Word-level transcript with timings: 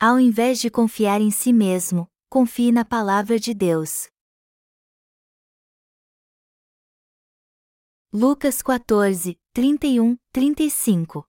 Ao 0.00 0.20
invés 0.20 0.60
de 0.60 0.70
confiar 0.70 1.20
em 1.20 1.28
si 1.28 1.52
mesmo, 1.52 2.08
confie 2.30 2.70
na 2.70 2.84
palavra 2.84 3.36
de 3.36 3.52
Deus. 3.52 4.08
Lucas 8.12 8.62
14, 8.62 9.36
31, 9.52 10.16
35 10.32 11.26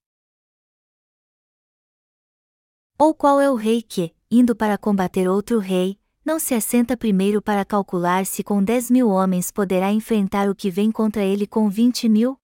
Ou 3.00 3.16
qual 3.16 3.42
é 3.42 3.50
o 3.50 3.56
rei 3.56 3.82
que, 3.82 4.16
indo 4.30 4.56
para 4.56 4.78
combater 4.78 5.28
outro 5.28 5.58
rei, 5.58 6.00
não 6.24 6.38
se 6.38 6.54
assenta 6.54 6.96
primeiro 6.96 7.42
para 7.42 7.66
calcular 7.66 8.24
se 8.24 8.44
com 8.44 8.64
dez 8.64 8.92
mil 8.92 9.10
homens 9.10 9.50
poderá 9.50 9.92
enfrentar 9.92 10.48
o 10.48 10.54
que 10.54 10.70
vem 10.70 10.92
contra 10.92 11.24
ele 11.24 11.48
com 11.48 11.68
vinte 11.72 12.08
mil? 12.08 12.40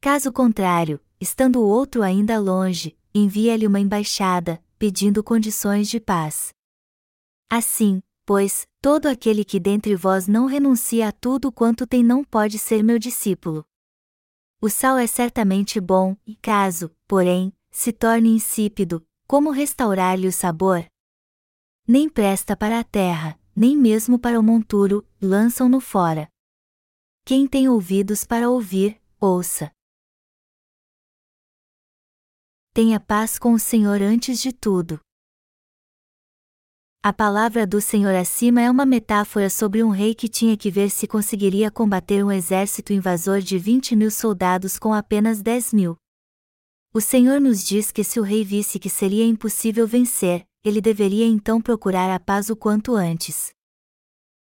Caso 0.00 0.32
contrário, 0.32 1.00
estando 1.20 1.60
o 1.60 1.66
outro 1.66 2.04
ainda 2.04 2.38
longe, 2.38 2.96
envia-lhe 3.12 3.66
uma 3.66 3.80
embaixada, 3.80 4.63
pedindo 4.78 5.22
condições 5.22 5.88
de 5.88 6.00
paz. 6.00 6.52
Assim, 7.50 8.02
pois, 8.24 8.66
todo 8.80 9.06
aquele 9.06 9.44
que 9.44 9.60
dentre 9.60 9.94
vós 9.94 10.26
não 10.26 10.46
renuncia 10.46 11.08
a 11.08 11.12
tudo 11.12 11.52
quanto 11.52 11.86
tem 11.86 12.02
não 12.02 12.24
pode 12.24 12.58
ser 12.58 12.82
meu 12.82 12.98
discípulo. 12.98 13.64
O 14.60 14.70
sal 14.70 14.96
é 14.96 15.06
certamente 15.06 15.80
bom, 15.80 16.16
e 16.26 16.34
caso, 16.36 16.90
porém, 17.06 17.52
se 17.70 17.92
torne 17.92 18.30
insípido, 18.30 19.06
como 19.26 19.50
restaurar-lhe 19.50 20.26
o 20.26 20.32
sabor? 20.32 20.86
Nem 21.86 22.08
presta 22.08 22.56
para 22.56 22.78
a 22.78 22.84
terra, 22.84 23.38
nem 23.54 23.76
mesmo 23.76 24.18
para 24.18 24.40
o 24.40 24.42
monturo, 24.42 25.06
lançam-no 25.20 25.80
fora. 25.80 26.28
Quem 27.24 27.46
tem 27.46 27.68
ouvidos 27.68 28.24
para 28.24 28.48
ouvir, 28.50 29.00
ouça. 29.20 29.70
Tenha 32.76 32.98
paz 32.98 33.38
com 33.38 33.52
o 33.52 33.58
Senhor 33.58 34.02
antes 34.02 34.42
de 34.42 34.52
tudo. 34.52 34.98
A 37.04 37.12
palavra 37.12 37.64
do 37.64 37.80
Senhor 37.80 38.12
acima 38.16 38.62
é 38.62 38.68
uma 38.68 38.84
metáfora 38.84 39.48
sobre 39.48 39.80
um 39.84 39.90
rei 39.90 40.12
que 40.12 40.28
tinha 40.28 40.56
que 40.56 40.72
ver 40.72 40.90
se 40.90 41.06
conseguiria 41.06 41.70
combater 41.70 42.24
um 42.24 42.32
exército 42.32 42.92
invasor 42.92 43.40
de 43.40 43.58
20 43.58 43.94
mil 43.94 44.10
soldados 44.10 44.76
com 44.76 44.92
apenas 44.92 45.40
10 45.40 45.72
mil. 45.72 45.96
O 46.92 47.00
Senhor 47.00 47.40
nos 47.40 47.62
diz 47.62 47.92
que 47.92 48.02
se 48.02 48.18
o 48.18 48.24
rei 48.24 48.44
visse 48.44 48.80
que 48.80 48.90
seria 48.90 49.24
impossível 49.24 49.86
vencer, 49.86 50.44
ele 50.64 50.80
deveria 50.80 51.26
então 51.26 51.62
procurar 51.62 52.12
a 52.12 52.18
paz 52.18 52.50
o 52.50 52.56
quanto 52.56 52.96
antes. 52.96 53.52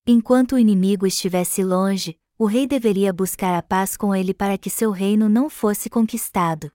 Enquanto 0.06 0.52
o 0.52 0.58
inimigo 0.58 1.06
estivesse 1.06 1.62
longe, 1.62 2.18
o 2.38 2.46
rei 2.46 2.66
deveria 2.66 3.12
buscar 3.12 3.54
a 3.54 3.62
paz 3.62 3.94
com 3.94 4.16
ele 4.16 4.32
para 4.32 4.56
que 4.56 4.70
seu 4.70 4.90
reino 4.90 5.28
não 5.28 5.50
fosse 5.50 5.90
conquistado. 5.90 6.72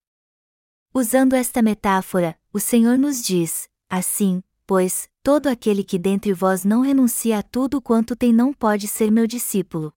Usando 0.99 1.35
esta 1.35 1.61
metáfora, 1.61 2.35
o 2.51 2.59
Senhor 2.59 2.97
nos 2.97 3.21
diz: 3.21 3.69
assim, 3.87 4.41
pois, 4.65 5.07
todo 5.21 5.45
aquele 5.45 5.83
que 5.83 5.99
dentre 5.99 6.33
vós 6.33 6.65
não 6.65 6.81
renuncia 6.81 7.37
a 7.37 7.43
tudo 7.43 7.79
quanto 7.79 8.15
tem 8.15 8.33
não 8.33 8.51
pode 8.51 8.87
ser 8.87 9.11
meu 9.11 9.27
discípulo. 9.27 9.93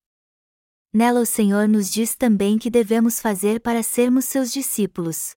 Nela 0.93 1.21
o 1.21 1.25
Senhor 1.25 1.67
nos 1.67 1.91
diz 1.91 2.15
também 2.15 2.59
que 2.59 2.69
devemos 2.69 3.19
fazer 3.19 3.61
para 3.61 3.83
sermos 3.83 4.27
seus 4.27 4.53
discípulos. 4.53 5.35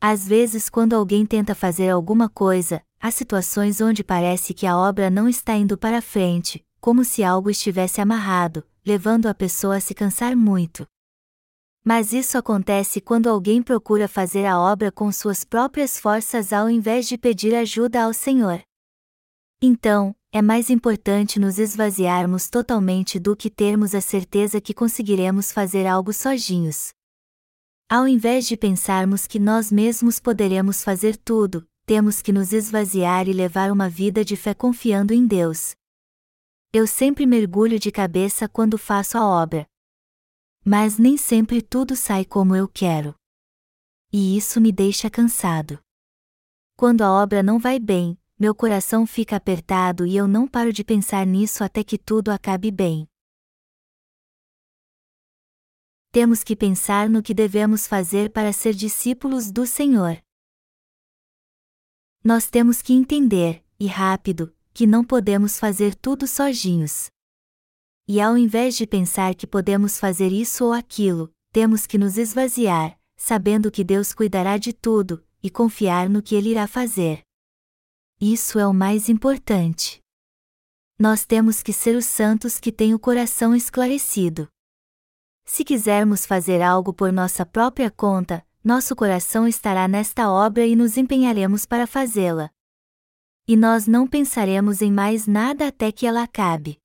Às 0.00 0.28
vezes, 0.28 0.70
quando 0.70 0.94
alguém 0.94 1.26
tenta 1.26 1.56
fazer 1.56 1.88
alguma 1.90 2.28
coisa, 2.28 2.84
há 3.00 3.10
situações 3.10 3.80
onde 3.80 4.04
parece 4.04 4.54
que 4.54 4.64
a 4.64 4.78
obra 4.78 5.10
não 5.10 5.28
está 5.28 5.56
indo 5.56 5.76
para 5.76 6.00
frente, 6.00 6.64
como 6.80 7.04
se 7.04 7.24
algo 7.24 7.50
estivesse 7.50 8.00
amarrado, 8.00 8.62
levando 8.86 9.26
a 9.26 9.34
pessoa 9.34 9.78
a 9.78 9.80
se 9.80 9.92
cansar 9.92 10.36
muito. 10.36 10.86
Mas 11.84 12.12
isso 12.12 12.38
acontece 12.38 13.00
quando 13.00 13.28
alguém 13.28 13.60
procura 13.60 14.06
fazer 14.06 14.46
a 14.46 14.58
obra 14.58 14.92
com 14.92 15.10
suas 15.10 15.42
próprias 15.44 15.98
forças 15.98 16.52
ao 16.52 16.70
invés 16.70 17.08
de 17.08 17.18
pedir 17.18 17.54
ajuda 17.54 18.04
ao 18.04 18.12
Senhor. 18.12 18.62
Então, 19.60 20.14
é 20.32 20.40
mais 20.40 20.70
importante 20.70 21.40
nos 21.40 21.58
esvaziarmos 21.58 22.48
totalmente 22.48 23.18
do 23.18 23.36
que 23.36 23.50
termos 23.50 23.94
a 23.94 24.00
certeza 24.00 24.60
que 24.60 24.72
conseguiremos 24.72 25.50
fazer 25.50 25.86
algo 25.86 26.12
sozinhos. 26.12 26.90
Ao 27.88 28.08
invés 28.08 28.46
de 28.46 28.56
pensarmos 28.56 29.26
que 29.26 29.38
nós 29.38 29.70
mesmos 29.70 30.18
poderemos 30.18 30.82
fazer 30.82 31.16
tudo, 31.16 31.66
temos 31.84 32.22
que 32.22 32.32
nos 32.32 32.52
esvaziar 32.52 33.28
e 33.28 33.32
levar 33.32 33.70
uma 33.70 33.88
vida 33.88 34.24
de 34.24 34.36
fé 34.36 34.54
confiando 34.54 35.12
em 35.12 35.26
Deus. 35.26 35.74
Eu 36.72 36.86
sempre 36.86 37.26
mergulho 37.26 37.78
de 37.78 37.92
cabeça 37.92 38.48
quando 38.48 38.78
faço 38.78 39.18
a 39.18 39.26
obra, 39.26 39.66
mas 40.64 40.98
nem 40.98 41.16
sempre 41.16 41.60
tudo 41.60 41.96
sai 41.96 42.24
como 42.24 42.54
eu 42.54 42.68
quero. 42.68 43.14
E 44.12 44.36
isso 44.36 44.60
me 44.60 44.70
deixa 44.70 45.10
cansado. 45.10 45.80
Quando 46.76 47.02
a 47.02 47.10
obra 47.10 47.42
não 47.42 47.58
vai 47.58 47.78
bem, 47.78 48.18
meu 48.38 48.54
coração 48.54 49.06
fica 49.06 49.36
apertado 49.36 50.04
e 50.04 50.16
eu 50.16 50.26
não 50.26 50.48
paro 50.48 50.72
de 50.72 50.82
pensar 50.82 51.24
nisso 51.24 51.62
até 51.62 51.84
que 51.84 51.96
tudo 51.96 52.30
acabe 52.30 52.70
bem. 52.70 53.08
Temos 56.10 56.42
que 56.42 56.56
pensar 56.56 57.08
no 57.08 57.22
que 57.22 57.32
devemos 57.32 57.86
fazer 57.86 58.30
para 58.30 58.52
ser 58.52 58.74
discípulos 58.74 59.50
do 59.50 59.64
Senhor. 59.64 60.20
Nós 62.24 62.50
temos 62.50 62.82
que 62.82 62.92
entender, 62.92 63.64
e 63.78 63.86
rápido, 63.86 64.54
que 64.74 64.86
não 64.86 65.04
podemos 65.04 65.58
fazer 65.58 65.94
tudo 65.94 66.26
sozinhos. 66.26 67.11
E 68.08 68.20
ao 68.20 68.36
invés 68.36 68.76
de 68.76 68.86
pensar 68.86 69.34
que 69.34 69.46
podemos 69.46 69.98
fazer 69.98 70.32
isso 70.32 70.64
ou 70.64 70.72
aquilo, 70.72 71.32
temos 71.52 71.86
que 71.86 71.96
nos 71.96 72.18
esvaziar, 72.18 72.98
sabendo 73.16 73.70
que 73.70 73.84
Deus 73.84 74.12
cuidará 74.12 74.58
de 74.58 74.72
tudo, 74.72 75.24
e 75.42 75.48
confiar 75.48 76.08
no 76.08 76.22
que 76.22 76.34
Ele 76.34 76.50
irá 76.50 76.66
fazer. 76.66 77.22
Isso 78.20 78.58
é 78.58 78.66
o 78.66 78.72
mais 78.72 79.08
importante. 79.08 80.00
Nós 80.98 81.24
temos 81.24 81.62
que 81.62 81.72
ser 81.72 81.96
os 81.96 82.04
santos 82.04 82.60
que 82.60 82.72
têm 82.72 82.94
o 82.94 82.98
coração 82.98 83.54
esclarecido. 83.54 84.48
Se 85.44 85.64
quisermos 85.64 86.24
fazer 86.24 86.62
algo 86.62 86.92
por 86.92 87.12
nossa 87.12 87.44
própria 87.44 87.90
conta, 87.90 88.46
nosso 88.62 88.94
coração 88.94 89.46
estará 89.46 89.88
nesta 89.88 90.30
obra 90.30 90.64
e 90.64 90.76
nos 90.76 90.96
empenharemos 90.96 91.66
para 91.66 91.86
fazê-la. 91.86 92.50
E 93.46 93.56
nós 93.56 93.88
não 93.88 94.06
pensaremos 94.06 94.80
em 94.80 94.92
mais 94.92 95.26
nada 95.26 95.66
até 95.66 95.90
que 95.90 96.06
ela 96.06 96.22
acabe. 96.22 96.81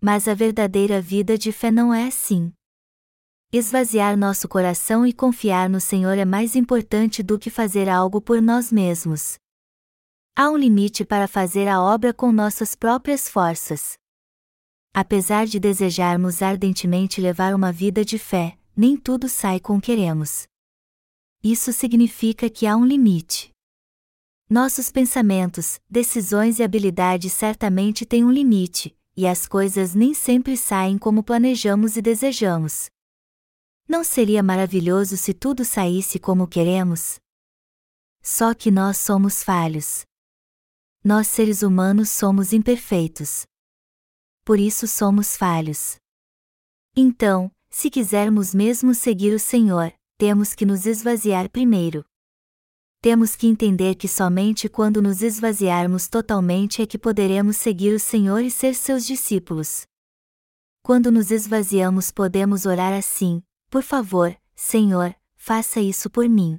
Mas 0.00 0.28
a 0.28 0.34
verdadeira 0.34 1.00
vida 1.00 1.38
de 1.38 1.50
fé 1.52 1.70
não 1.70 1.92
é 1.92 2.06
assim. 2.06 2.52
Esvaziar 3.52 4.16
nosso 4.16 4.48
coração 4.48 5.06
e 5.06 5.12
confiar 5.12 5.70
no 5.70 5.80
Senhor 5.80 6.18
é 6.18 6.24
mais 6.24 6.54
importante 6.54 7.22
do 7.22 7.38
que 7.38 7.48
fazer 7.48 7.88
algo 7.88 8.20
por 8.20 8.42
nós 8.42 8.70
mesmos. 8.70 9.38
Há 10.34 10.50
um 10.50 10.56
limite 10.56 11.04
para 11.04 11.26
fazer 11.26 11.66
a 11.66 11.80
obra 11.80 12.12
com 12.12 12.30
nossas 12.30 12.74
próprias 12.74 13.28
forças. 13.28 13.96
Apesar 14.92 15.46
de 15.46 15.58
desejarmos 15.58 16.42
ardentemente 16.42 17.20
levar 17.20 17.54
uma 17.54 17.72
vida 17.72 18.04
de 18.04 18.18
fé, 18.18 18.58
nem 18.76 18.96
tudo 18.96 19.28
sai 19.28 19.60
com 19.60 19.80
queremos. 19.80 20.46
Isso 21.42 21.72
significa 21.72 22.50
que 22.50 22.66
há 22.66 22.76
um 22.76 22.84
limite. 22.84 23.50
Nossos 24.50 24.90
pensamentos, 24.90 25.80
decisões 25.88 26.58
e 26.58 26.62
habilidades 26.62 27.32
certamente 27.32 28.04
têm 28.04 28.24
um 28.24 28.30
limite, 28.30 28.96
e 29.16 29.26
as 29.26 29.46
coisas 29.46 29.94
nem 29.94 30.12
sempre 30.12 30.56
saem 30.56 30.98
como 30.98 31.22
planejamos 31.22 31.96
e 31.96 32.02
desejamos. 32.02 32.90
Não 33.88 34.04
seria 34.04 34.42
maravilhoso 34.42 35.16
se 35.16 35.32
tudo 35.32 35.64
saísse 35.64 36.18
como 36.18 36.46
queremos? 36.46 37.18
Só 38.20 38.52
que 38.52 38.70
nós 38.70 38.98
somos 38.98 39.42
falhos. 39.42 40.04
Nós 41.02 41.28
seres 41.28 41.62
humanos 41.62 42.10
somos 42.10 42.52
imperfeitos. 42.52 43.46
Por 44.44 44.58
isso 44.58 44.86
somos 44.86 45.36
falhos. 45.36 45.96
Então, 46.96 47.50
se 47.70 47.88
quisermos 47.88 48.54
mesmo 48.54 48.94
seguir 48.94 49.32
o 49.32 49.38
Senhor, 49.38 49.92
temos 50.18 50.54
que 50.54 50.66
nos 50.66 50.84
esvaziar 50.86 51.48
primeiro 51.50 52.04
temos 53.06 53.36
que 53.36 53.46
entender 53.46 53.94
que 53.94 54.08
somente 54.08 54.68
quando 54.68 55.00
nos 55.00 55.22
esvaziarmos 55.22 56.08
totalmente 56.08 56.82
é 56.82 56.86
que 56.86 56.98
poderemos 56.98 57.56
seguir 57.56 57.94
o 57.94 58.00
Senhor 58.00 58.42
e 58.42 58.50
ser 58.50 58.74
seus 58.74 59.06
discípulos. 59.06 59.86
Quando 60.82 61.12
nos 61.12 61.30
esvaziamos, 61.30 62.10
podemos 62.10 62.66
orar 62.66 62.92
assim: 62.92 63.44
Por 63.70 63.84
favor, 63.84 64.36
Senhor, 64.56 65.14
faça 65.36 65.78
isso 65.78 66.10
por 66.10 66.28
mim. 66.28 66.58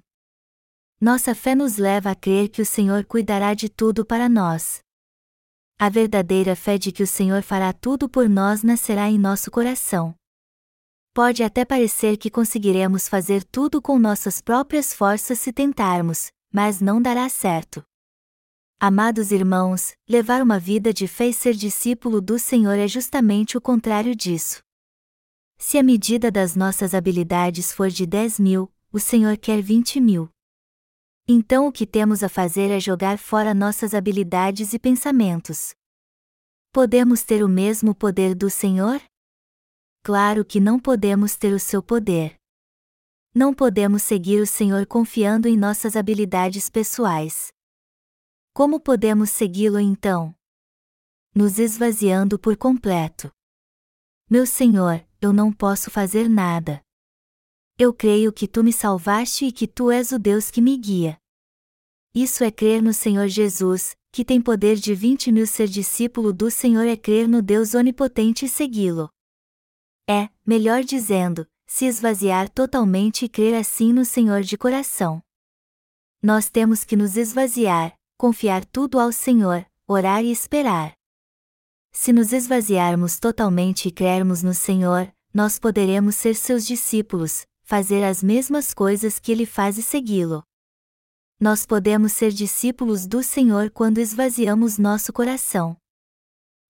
Nossa 1.01 1.35
fé 1.35 1.53
nos 1.53 1.75
leva 1.75 2.11
a 2.11 2.15
crer 2.15 2.47
que 2.47 2.61
o 2.61 2.65
Senhor 2.65 3.03
cuidará 3.03 3.53
de 3.53 3.67
tudo 3.67 4.05
para 4.05 4.29
nós. 4.29 4.79
A 5.77 5.89
verdadeira 5.89 6.55
fé 6.55 6.77
de 6.77 6.93
que 6.93 7.03
o 7.03 7.07
Senhor 7.07 7.43
fará 7.43 7.73
tudo 7.73 8.07
por 8.07 8.29
nós 8.29 8.63
nascerá 8.63 9.09
em 9.09 9.19
nosso 9.19 9.51
coração. 9.51 10.15
Pode 11.13 11.43
até 11.43 11.65
parecer 11.65 12.15
que 12.15 12.29
conseguiremos 12.29 13.09
fazer 13.09 13.43
tudo 13.43 13.81
com 13.81 13.99
nossas 13.99 14.39
próprias 14.39 14.93
forças 14.93 15.39
se 15.39 15.51
tentarmos, 15.51 16.31
mas 16.51 16.79
não 16.81 17.01
dará 17.01 17.27
certo. 17.29 17.83
Amados 18.79 19.31
irmãos, 19.31 19.95
levar 20.07 20.41
uma 20.41 20.59
vida 20.59 20.93
de 20.93 21.07
fé 21.07 21.29
e 21.29 21.33
ser 21.33 21.55
discípulo 21.55 22.21
do 22.21 22.37
Senhor 22.37 22.77
é 22.77 22.87
justamente 22.87 23.57
o 23.57 23.61
contrário 23.61 24.15
disso. 24.15 24.61
Se 25.57 25.79
a 25.79 25.83
medida 25.83 26.29
das 26.29 26.55
nossas 26.55 26.93
habilidades 26.93 27.71
for 27.71 27.89
de 27.89 28.05
10 28.05 28.39
mil, 28.39 28.71
o 28.91 28.99
Senhor 28.99 29.35
quer 29.37 29.61
20 29.61 29.99
mil. 29.99 30.29
Então 31.27 31.67
o 31.67 31.71
que 31.71 31.87
temos 31.87 32.21
a 32.21 32.29
fazer 32.29 32.69
é 32.69 32.79
jogar 32.79 33.17
fora 33.17 33.53
nossas 33.53 33.93
habilidades 33.93 34.73
e 34.73 34.79
pensamentos. 34.79 35.73
Podemos 36.71 37.23
ter 37.23 37.43
o 37.43 37.49
mesmo 37.49 37.95
poder 37.95 38.35
do 38.35 38.49
Senhor? 38.49 39.01
Claro 40.03 40.45
que 40.45 40.59
não 40.59 40.79
podemos 40.79 41.35
ter 41.35 41.51
o 41.51 41.59
seu 41.59 41.81
poder. 41.81 42.37
Não 43.39 43.53
podemos 43.53 44.01
seguir 44.01 44.41
o 44.41 44.47
Senhor 44.47 44.87
confiando 44.87 45.47
em 45.47 45.55
nossas 45.55 45.95
habilidades 45.95 46.71
pessoais. 46.71 47.53
Como 48.51 48.79
podemos 48.79 49.29
segui-lo 49.29 49.79
então? 49.79 50.33
Nos 51.35 51.59
esvaziando 51.59 52.39
por 52.39 52.57
completo. 52.57 53.31
Meu 54.27 54.47
Senhor, 54.47 55.05
eu 55.21 55.31
não 55.31 55.53
posso 55.53 55.91
fazer 55.91 56.27
nada. 56.27 56.81
Eu 57.77 57.93
creio 57.93 58.33
que 58.33 58.47
tu 58.47 58.63
me 58.63 58.73
salvaste 58.73 59.45
e 59.45 59.51
que 59.51 59.67
tu 59.67 59.91
és 59.91 60.11
o 60.11 60.17
Deus 60.17 60.49
que 60.49 60.59
me 60.59 60.75
guia. 60.75 61.15
Isso 62.15 62.43
é 62.43 62.49
crer 62.49 62.81
no 62.81 62.91
Senhor 62.91 63.27
Jesus, 63.27 63.95
que 64.11 64.25
tem 64.25 64.41
poder 64.41 64.77
de 64.77 64.95
vinte 64.95 65.31
mil 65.31 65.45
ser 65.45 65.67
discípulo 65.67 66.33
do 66.33 66.49
Senhor 66.49 66.87
é 66.87 66.97
crer 66.97 67.27
no 67.27 67.43
Deus 67.43 67.75
onipotente 67.75 68.45
e 68.45 68.49
segui-lo. 68.49 69.11
É, 70.09 70.27
melhor 70.43 70.83
dizendo, 70.83 71.47
se 71.67 71.85
esvaziar 71.85 72.49
totalmente 72.49 73.25
e 73.25 73.29
crer 73.29 73.53
assim 73.53 73.91
no 73.91 74.05
Senhor 74.05 74.41
de 74.41 74.57
coração. 74.57 75.21
Nós 76.23 76.49
temos 76.49 76.85
que 76.85 76.95
nos 76.95 77.17
esvaziar, 77.17 77.93
confiar 78.17 78.65
tudo 78.65 78.99
ao 78.99 79.11
Senhor, 79.11 79.69
orar 79.85 80.23
e 80.23 80.31
esperar. 80.31 80.93
Se 81.91 82.13
nos 82.13 82.31
esvaziarmos 82.31 83.19
totalmente 83.19 83.89
e 83.89 83.91
crermos 83.91 84.41
no 84.41 84.53
Senhor, 84.53 85.13
nós 85.33 85.59
poderemos 85.59 86.15
ser 86.15 86.35
seus 86.35 86.65
discípulos, 86.65 87.45
fazer 87.63 88.03
as 88.03 88.23
mesmas 88.23 88.73
coisas 88.73 89.19
que 89.19 89.31
ele 89.31 89.45
faz 89.45 89.77
e 89.77 89.83
segui-lo. 89.83 90.41
Nós 91.39 91.65
podemos 91.65 92.13
ser 92.13 92.31
discípulos 92.31 93.05
do 93.05 93.21
Senhor 93.21 93.69
quando 93.69 93.99
esvaziamos 93.99 94.77
nosso 94.77 95.11
coração. 95.11 95.77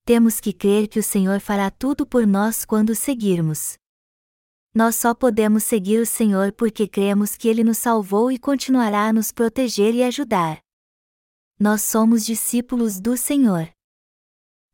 Temos 0.04 0.40
que 0.40 0.52
crer 0.52 0.88
que 0.88 1.00
o 1.00 1.04
Senhor 1.04 1.40
fará 1.40 1.70
tudo 1.70 2.06
por 2.06 2.26
nós 2.26 2.66
quando 2.66 2.90
o 2.90 2.96
seguirmos. 2.96 3.78
Nós 4.78 4.96
só 4.96 5.16
podemos 5.16 5.64
seguir 5.64 5.98
o 5.98 6.06
Senhor 6.06 6.52
porque 6.52 6.88
cremos 6.88 7.36
que 7.36 7.48
Ele 7.48 7.64
nos 7.64 7.80
salvou 7.80 8.32
e 8.32 8.38
continuará 8.38 9.08
a 9.08 9.12
nos 9.12 9.32
proteger 9.32 9.96
e 9.96 10.04
ajudar. 10.04 10.60
Nós 11.60 11.82
somos 11.82 12.24
discípulos 12.24 13.00
do 13.00 13.18
Senhor. 13.18 13.72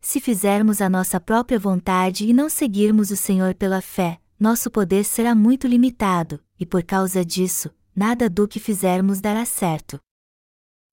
Se 0.02 0.20
fizermos 0.20 0.82
a 0.82 0.90
nossa 0.90 1.22
própria 1.22 1.58
vontade 1.58 2.28
e 2.28 2.34
não 2.34 2.50
seguirmos 2.50 3.12
o 3.12 3.16
Senhor 3.16 3.56
pela 3.56 3.80
fé, 3.80 4.20
nosso 4.38 4.70
poder 4.70 5.06
será 5.06 5.34
muito 5.34 5.68
limitado, 5.68 6.44
e 6.60 6.66
por 6.66 6.84
causa 6.84 7.24
disso, 7.24 7.74
nada 7.96 8.30
do 8.30 8.46
que 8.46 8.60
fizermos 8.60 9.22
dará 9.22 9.46
certo. 9.46 10.02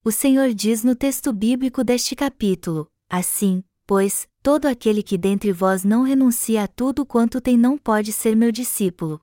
O 0.05 0.13
Senhor 0.13 0.55
diz 0.55 0.85
no 0.85 0.95
texto 0.95 1.33
bíblico 1.33 1.83
deste 1.83 2.15
capítulo: 2.15 2.89
Assim, 3.09 3.65
pois, 3.91 4.29
todo 4.41 4.67
aquele 4.67 5.03
que 5.03 5.19
dentre 5.19 5.51
vós 5.51 5.83
não 5.83 6.05
renuncia 6.05 6.63
a 6.63 6.69
tudo 6.69 7.05
quanto 7.05 7.41
tem 7.41 7.59
não 7.59 7.77
pode 7.77 8.13
ser 8.13 8.37
meu 8.37 8.53
discípulo. 8.53 9.21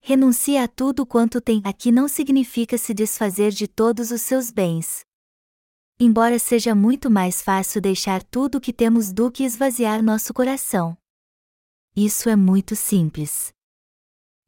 Renuncia 0.00 0.64
a 0.64 0.66
tudo 0.66 1.04
quanto 1.04 1.42
tem 1.42 1.60
aqui 1.62 1.92
não 1.92 2.08
significa 2.08 2.78
se 2.78 2.94
desfazer 2.94 3.52
de 3.52 3.68
todos 3.68 4.10
os 4.10 4.22
seus 4.22 4.50
bens. 4.50 5.04
Embora 6.00 6.38
seja 6.38 6.74
muito 6.74 7.10
mais 7.10 7.42
fácil 7.42 7.82
deixar 7.82 8.22
tudo 8.22 8.56
o 8.56 8.60
que 8.62 8.72
temos 8.72 9.12
do 9.12 9.30
que 9.30 9.44
esvaziar 9.44 10.02
nosso 10.02 10.32
coração. 10.32 10.96
Isso 11.94 12.30
é 12.30 12.34
muito 12.34 12.74
simples. 12.74 13.52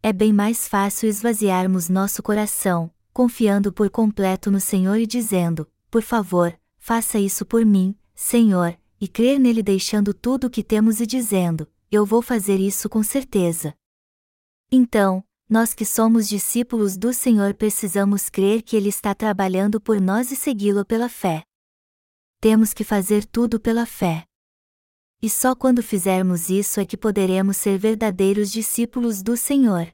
É 0.03 0.11
bem 0.11 0.33
mais 0.33 0.67
fácil 0.67 1.07
esvaziarmos 1.07 1.91
nosso 1.91 2.23
coração, 2.23 2.91
confiando 3.13 3.75
por 3.75 3.91
completo 3.91 4.51
no 4.51 4.59
Senhor 4.59 4.97
e 4.97 5.07
dizendo: 5.07 5.71
Por 5.91 6.01
favor, 6.01 6.59
faça 6.79 7.19
isso 7.19 7.45
por 7.45 7.67
mim, 7.67 7.95
Senhor, 8.15 8.75
e 9.01 9.07
crer 9.07 9.39
nele 9.39 9.63
deixando 9.63 10.13
tudo 10.13 10.47
o 10.47 10.51
que 10.51 10.63
temos 10.63 11.01
e 11.01 11.07
dizendo: 11.07 11.71
Eu 11.91 12.05
vou 12.05 12.21
fazer 12.23 12.59
isso 12.59 12.89
com 12.89 13.03
certeza. 13.03 13.75
Então, 14.71 15.25
nós 15.49 15.73
que 15.73 15.85
somos 15.85 16.29
discípulos 16.29 16.97
do 16.97 17.13
Senhor 17.13 17.55
precisamos 17.55 18.29
crer 18.29 18.63
que 18.63 18.77
Ele 18.77 18.91
está 18.91 19.15
trabalhando 19.15 19.81
por 19.81 20.01
nós 20.01 20.31
e 20.31 20.37
segui-lo 20.37 20.85
pela 20.85 21.09
fé. 21.09 21.43
Temos 22.41 22.75
que 22.75 22.85
fazer 22.85 23.25
tudo 23.25 23.59
pela 23.59 23.87
fé. 23.87 24.25
E 25.21 25.29
só 25.29 25.55
quando 25.55 25.83
fizermos 25.83 26.49
isso 26.51 26.79
é 26.79 26.85
que 26.85 26.97
poderemos 26.97 27.57
ser 27.57 27.79
verdadeiros 27.79 28.53
discípulos 28.53 29.23
do 29.23 29.37
Senhor. 29.37 29.91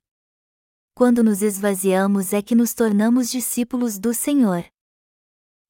Quando 0.94 1.22
nos 1.22 1.40
esvaziamos 1.40 2.32
é 2.32 2.42
que 2.42 2.54
nos 2.54 2.74
tornamos 2.74 3.30
discípulos 3.30 3.98
do 3.98 4.12
Senhor. 4.12 4.64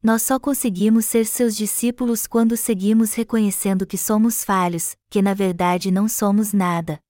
Nós 0.05 0.23
só 0.23 0.39
conseguimos 0.39 1.07
ser 1.07 1.25
seus 1.25 1.57
discípulos 1.57 2.27
quando 2.27 2.57
seguimos 2.57 3.15
reconhecendo 3.15 3.87
que 3.87 3.97
somos 3.97 4.45
falhos, 4.45 4.95
que 5.11 5.23
na 5.23 5.33
verdade 5.33 5.91
não 5.91 6.07
somos 6.07 6.53
nada, 6.53 7.01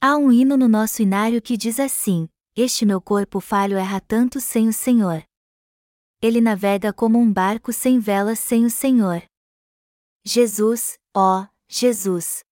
Há 0.00 0.16
um 0.16 0.30
hino 0.30 0.56
no 0.56 0.68
nosso 0.68 1.02
inário 1.02 1.42
que 1.42 1.56
diz 1.56 1.80
assim: 1.80 2.28
Este 2.54 2.86
meu 2.86 3.00
corpo 3.00 3.40
falho 3.40 3.76
erra 3.76 4.00
tanto 4.00 4.40
sem 4.40 4.68
o 4.68 4.72
Senhor. 4.72 5.24
Ele 6.22 6.40
navega 6.40 6.92
como 6.92 7.18
um 7.18 7.32
barco 7.32 7.72
sem 7.72 7.98
velas 7.98 8.38
sem 8.38 8.64
o 8.64 8.70
Senhor. 8.70 9.24
Jesus, 10.24 10.96
ó, 11.16 11.48
Jesus. 11.68 12.44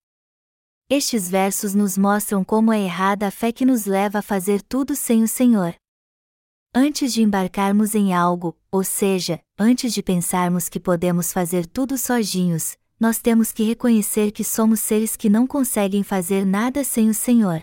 Estes 0.91 1.31
versos 1.31 1.73
nos 1.73 1.97
mostram 1.97 2.43
como 2.43 2.73
é 2.73 2.81
errada 2.81 3.29
a 3.29 3.31
fé 3.31 3.53
que 3.53 3.65
nos 3.65 3.87
leva 3.87 4.19
a 4.19 4.23
fazer 4.23 4.61
tudo 4.61 4.97
sem 4.97 5.23
o 5.23 5.29
Senhor. 5.29 5.77
Antes 6.79 7.15
de 7.15 7.23
embarcarmos 7.23 7.95
em 7.95 8.13
algo, 8.13 8.55
ou 8.71 8.85
seja, 8.85 9.41
antes 9.59 9.95
de 9.95 10.03
pensarmos 10.03 10.69
que 10.69 10.79
podemos 10.79 11.33
fazer 11.33 11.65
tudo 11.65 11.97
sozinhos, 11.97 12.77
nós 13.01 13.19
temos 13.19 13.51
que 13.51 13.63
reconhecer 13.63 14.31
que 14.31 14.45
somos 14.45 14.81
seres 14.81 15.17
que 15.17 15.31
não 15.31 15.47
conseguem 15.47 16.03
fazer 16.03 16.45
nada 16.45 16.85
sem 16.85 17.09
o 17.09 17.15
Senhor. 17.15 17.63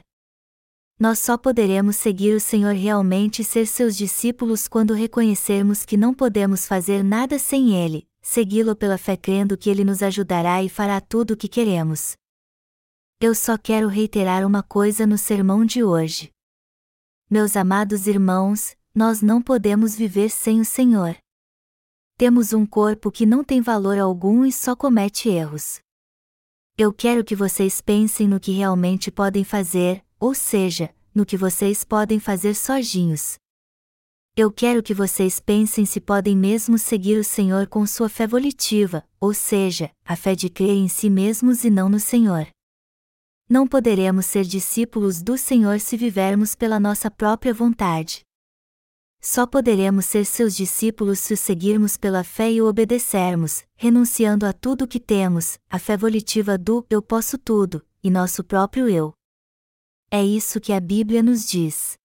Nós 1.00 1.20
só 1.20 1.38
poderemos 1.38 1.96
seguir 1.96 2.34
o 2.34 2.40
Senhor 2.40 2.74
realmente 2.74 3.44
e 3.44 3.46
ser 3.46 3.68
seus 3.68 3.96
discípulos 3.96 4.68
quando 4.68 4.96
reconhecermos 4.96 5.86
que 5.86 5.96
não 5.96 6.12
podemos 6.12 6.66
fazer 6.66 7.04
nada 7.04 7.38
sem 7.38 7.76
Ele, 7.76 8.08
segui-lo 8.20 8.76
pela 8.76 8.98
fé 8.98 9.16
crendo 9.16 9.56
que 9.56 9.70
Ele 9.70 9.84
nos 9.84 10.02
ajudará 10.02 10.64
e 10.64 10.70
fará 10.70 11.00
tudo 11.00 11.36
o 11.36 11.38
que 11.38 11.48
queremos. 11.48 12.14
Eu 13.22 13.36
só 13.36 13.60
quero 13.60 13.90
reiterar 13.90 14.44
uma 14.44 14.64
coisa 14.64 15.06
no 15.06 15.20
sermão 15.20 15.64
de 15.64 15.84
hoje. 15.84 16.32
Meus 17.30 17.56
amados 17.56 18.08
irmãos, 18.08 18.76
nós 18.96 19.22
não 19.22 19.42
podemos 19.42 19.96
viver 19.96 20.30
sem 20.30 20.60
o 20.60 20.66
Senhor 20.66 21.16
temos 22.24 22.54
um 22.54 22.66
corpo 22.66 23.12
que 23.12 23.26
não 23.26 23.44
tem 23.44 23.60
valor 23.60 23.98
algum 23.98 24.46
e 24.46 24.52
só 24.52 24.76
comete 24.76 25.28
erros. 25.28 25.80
Eu 26.78 26.94
quero 26.94 27.22
que 27.22 27.36
vocês 27.36 27.82
pensem 27.82 28.28
no 28.28 28.40
que 28.40 28.54
realmente 28.54 29.12
podem 29.12 29.44
fazer, 29.44 30.04
ou 30.20 30.34
seja, 30.34 30.90
no 31.14 31.26
que 31.26 31.36
vocês 31.36 31.84
podem 31.84 32.22
fazer 32.22 32.56
sozinhos. 32.56 33.36
Eu 34.38 34.52
quero 34.52 34.82
que 34.82 34.94
vocês 34.94 35.40
pensem 35.40 35.86
se 35.86 36.00
podem 36.00 36.36
mesmo 36.36 36.78
seguir 36.78 37.20
o 37.20 37.26
Senhor 37.26 37.68
com 37.68 37.86
sua 37.86 38.08
fé 38.08 38.26
volitiva, 38.26 39.04
ou 39.20 39.34
seja, 39.34 39.92
a 40.06 40.16
fé 40.16 40.34
de 40.34 40.50
crer 40.50 40.78
em 40.78 40.88
si 40.88 41.10
mesmos 41.10 41.66
e 41.66 41.70
não 41.70 41.90
no 41.90 42.00
Senhor. 42.00 42.48
Não 43.50 43.68
poderemos 43.68 44.26
ser 44.28 44.46
discípulos 44.46 45.22
do 45.22 45.38
Senhor 45.38 45.80
se 45.82 45.98
vivermos 45.98 46.56
pela 46.56 46.80
nossa 46.80 47.12
própria 47.12 47.54
vontade. 47.54 48.22
Só 49.26 49.48
poderemos 49.48 50.06
ser 50.06 50.26
seus 50.26 50.54
discípulos 50.54 51.18
se 51.18 51.34
o 51.34 51.38
seguirmos 51.38 51.96
pela 51.96 52.26
fé 52.26 52.52
e 52.52 52.62
o 52.62 52.68
obedecermos, 52.68 53.64
renunciando 53.74 54.46
a 54.46 54.52
tudo 54.52 54.84
o 54.84 54.88
que 54.88 55.00
temos, 55.00 55.58
a 55.70 55.80
fé 55.80 55.96
volitiva 55.96 56.58
do 56.58 56.86
eu 56.90 57.02
posso 57.02 57.38
tudo, 57.38 57.82
e 58.04 58.12
nosso 58.12 58.44
próprio 58.44 58.90
eu. 58.90 59.14
É 60.12 60.22
isso 60.22 60.60
que 60.60 60.74
a 60.74 60.80
Bíblia 60.82 61.24
nos 61.24 61.48
diz. 61.48 61.98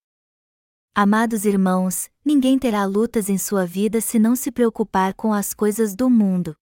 Amados 0.95 1.45
irmãos, 1.45 2.09
ninguém 2.25 2.57
terá 2.57 2.85
lutas 2.85 3.29
em 3.29 3.37
sua 3.37 3.67
vida 3.67 4.01
se 4.01 4.17
não 4.21 4.37
se 4.37 4.53
preocupar 4.53 5.13
com 5.13 5.33
as 5.33 5.53
coisas 5.53 5.97
do 5.97 6.09
mundo. 6.09 6.55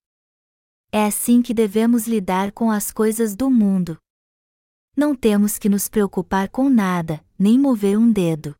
É 0.91 1.05
assim 1.05 1.43
que 1.43 1.53
devemos 1.53 2.07
lidar 2.07 2.51
com 2.51 2.71
as 2.71 2.89
coisas 2.89 3.35
do 3.35 3.51
mundo. 3.51 3.95
Não 4.95 5.13
temos 5.13 5.59
que 5.59 5.69
nos 5.69 5.87
preocupar 5.87 6.49
com 6.49 6.67
nada, 6.67 7.23
nem 7.37 7.59
mover 7.59 7.95
um 7.95 8.11
dedo 8.11 8.56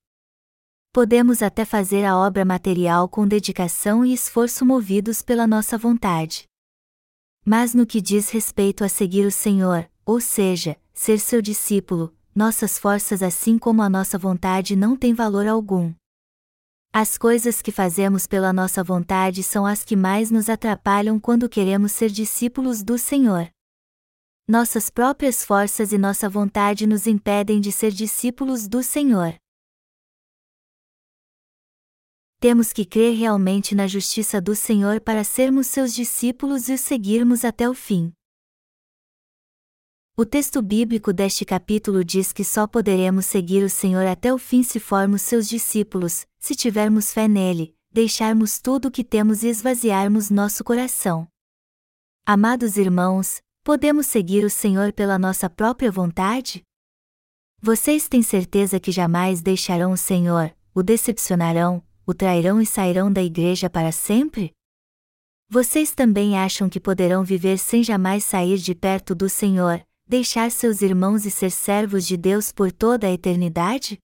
podemos 0.91 1.41
até 1.41 1.65
fazer 1.65 2.03
a 2.05 2.17
obra 2.17 2.43
material 2.43 3.07
com 3.07 3.27
dedicação 3.27 4.05
e 4.05 4.13
esforço 4.13 4.65
movidos 4.65 5.21
pela 5.21 5.45
nossa 5.45 5.77
vontade. 5.77 6.45
Mas 7.45 7.73
no 7.73 7.85
que 7.85 8.01
diz 8.01 8.29
respeito 8.29 8.83
a 8.83 8.89
seguir 8.89 9.25
o 9.25 9.31
Senhor, 9.31 9.89
ou 10.05 10.19
seja, 10.19 10.75
ser 10.93 11.19
seu 11.19 11.41
discípulo, 11.41 12.13
nossas 12.35 12.77
forças 12.77 13.23
assim 13.23 13.57
como 13.57 13.81
a 13.81 13.89
nossa 13.89 14.17
vontade 14.17 14.75
não 14.75 14.95
têm 14.95 15.13
valor 15.13 15.47
algum. 15.47 15.93
As 16.93 17.17
coisas 17.17 17.61
que 17.61 17.71
fazemos 17.71 18.25
pela 18.25 18.51
nossa 18.51 18.83
vontade 18.83 19.43
são 19.43 19.65
as 19.65 19.83
que 19.83 19.95
mais 19.95 20.31
nos 20.31 20.49
atrapalham 20.49 21.19
quando 21.19 21.47
queremos 21.47 21.91
ser 21.91 22.09
discípulos 22.09 22.81
do 22.81 22.97
Senhor. 22.97 23.49
Nossas 24.47 24.89
próprias 24.89 25.43
forças 25.43 25.91
e 25.91 25.97
nossa 25.97 26.29
vontade 26.29 26.87
nos 26.87 27.05
impedem 27.05 27.59
de 27.59 27.71
ser 27.71 27.91
discípulos 27.91 28.67
do 28.67 28.81
Senhor. 28.81 29.35
Temos 32.39 32.71
que 32.71 32.85
crer 32.85 33.15
realmente 33.15 33.73
na 33.73 33.87
justiça 33.87 34.39
do 34.39 34.55
Senhor 34.55 35.01
para 35.01 35.23
sermos 35.23 35.65
seus 35.65 35.91
discípulos 35.91 36.69
e 36.69 36.73
o 36.73 36.77
seguirmos 36.77 37.43
até 37.43 37.67
o 37.67 37.73
fim. 37.73 38.13
O 40.15 40.23
texto 40.23 40.61
bíblico 40.61 41.11
deste 41.11 41.43
capítulo 41.43 42.03
diz 42.03 42.31
que 42.31 42.43
só 42.43 42.67
poderemos 42.67 43.25
seguir 43.25 43.63
o 43.63 43.69
Senhor 43.69 44.05
até 44.05 44.31
o 44.31 44.37
fim 44.37 44.61
se 44.61 44.79
formos 44.79 45.23
seus 45.23 45.47
discípulos, 45.47 46.27
se 46.39 46.55
tivermos 46.55 47.11
fé 47.11 47.27
nele, 47.27 47.75
deixarmos 47.91 48.59
tudo 48.59 48.87
o 48.87 48.91
que 48.91 49.03
temos 49.03 49.41
e 49.41 49.47
esvaziarmos 49.47 50.29
nosso 50.29 50.63
coração. 50.63 51.27
Amados 52.23 52.77
irmãos, 52.77 53.41
podemos 53.63 54.05
seguir 54.05 54.43
o 54.43 54.49
Senhor 54.49 54.93
pela 54.93 55.17
nossa 55.17 55.49
própria 55.49 55.91
vontade? 55.91 56.61
Vocês 57.59 58.07
têm 58.07 58.21
certeza 58.21 58.79
que 58.79 58.91
jamais 58.91 59.41
deixarão 59.41 59.91
o 59.91 59.97
Senhor, 59.97 60.55
o 60.73 60.83
decepcionarão, 60.83 61.83
o 62.07 62.13
trairão 62.13 62.61
e 62.61 62.65
sairão 62.65 63.11
da 63.11 63.21
igreja 63.21 63.69
para 63.69 63.91
sempre? 63.91 64.51
Vocês 65.49 65.93
também 65.93 66.37
acham 66.37 66.67
que 66.67 66.79
poderão 66.79 67.23
viver 67.23 67.59
sem 67.59 67.83
jamais 67.83 68.23
sair 68.23 68.57
de 68.57 68.73
perto 68.73 69.13
do 69.13 69.29
Senhor, 69.29 69.85
deixar 70.07 70.49
seus 70.49 70.81
irmãos 70.81 71.25
e 71.25 71.29
ser 71.29 71.51
servos 71.51 72.07
de 72.07 72.17
Deus 72.17 72.51
por 72.51 72.71
toda 72.71 73.05
a 73.05 73.11
eternidade? 73.11 73.99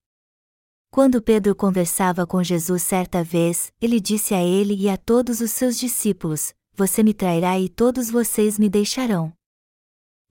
Quando 0.92 1.22
Pedro 1.22 1.56
conversava 1.56 2.28
com 2.28 2.44
Jesus 2.44 2.84
certa 2.84 3.24
vez, 3.24 3.72
ele 3.82 4.00
disse 4.00 4.36
a 4.36 4.44
ele 4.44 4.76
e 4.76 4.88
a 4.88 4.98
todos 4.98 5.42
os 5.42 5.50
seus 5.50 5.80
discípulos: 5.80 6.54
Você 6.76 7.02
me 7.02 7.14
trairá 7.14 7.60
e 7.60 7.68
todos 7.68 8.12
vocês 8.12 8.60
me 8.60 8.70
deixarão. 8.70 9.34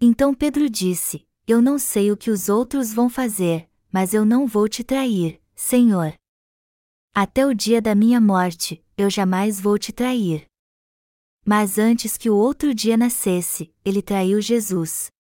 Então 0.01 0.33
Pedro 0.33 0.71
disse: 0.71 1.27
eu 1.45 1.61
não 1.61 1.77
sei 1.77 2.13
o 2.13 2.17
que 2.17 2.31
os 2.31 2.49
outros 2.49 2.95
vão 2.95 3.09
fazer, 3.09 3.69
mas 3.93 4.15
eu 4.15 4.25
não 4.25 4.47
vou 4.47 4.69
te 4.69 4.85
trair, 4.85 5.41
Senhor. 5.57 6.15
Até 7.15 7.47
o 7.47 7.55
dia 7.55 7.81
da 7.81 7.95
minha 7.95 8.21
morte, 8.21 8.85
eu 8.97 9.11
jamais 9.11 9.61
vou 9.61 9.79
te 9.79 9.93
trair. 9.93 10.47
Mas 11.45 11.79
antes 11.79 12.17
que 12.17 12.31
o 12.31 12.37
outro 12.37 12.75
dia 12.75 12.97
nascesse, 12.97 13.73
ele 13.85 14.01
traiu 14.01 14.41
Jesus. 14.41 15.11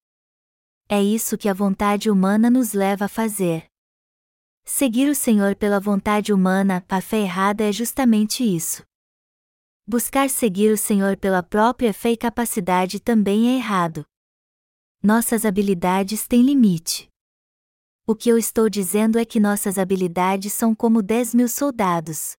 É 0.89 1.03
isso 1.03 1.37
que 1.37 1.49
a 1.49 1.55
vontade 1.55 2.11
humana 2.11 2.49
nos 2.49 2.73
leva 2.73 3.05
a 3.05 3.09
fazer. 3.09 3.67
Seguir 4.65 5.09
o 5.09 5.15
Senhor 5.15 5.57
pela 5.57 5.81
vontade 5.81 6.33
humana, 6.33 6.85
a 6.89 7.01
fé 7.01 7.21
errada 7.21 7.65
é 7.65 7.73
justamente 7.73 8.45
isso. 8.45 8.83
Buscar 9.87 10.31
seguir 10.31 10.73
o 10.73 10.79
Senhor 10.79 11.17
pela 11.17 11.43
própria 11.43 11.93
fé 11.93 12.13
e 12.13 12.17
capacidade 12.17 13.01
também 13.01 13.51
é 13.51 13.57
errado 13.57 14.07
nossas 15.03 15.45
habilidades 15.45 16.29
têm 16.29 16.43
limite. 16.43 17.12
O 18.05 18.17
que 18.17 18.29
eu 18.29 18.37
estou 18.37 18.69
dizendo 18.69 19.17
é 19.17 19.25
que 19.25 19.39
nossas 19.39 19.79
habilidades 19.79 20.53
são 20.53 20.75
como 20.75 21.01
10 21.01 21.37
mil 21.37 21.49
soldados. 21.49 22.33